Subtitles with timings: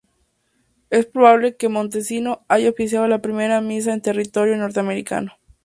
[0.89, 5.33] Es probable que Montesino haya oficiado la primera misa en territorio norteamericano.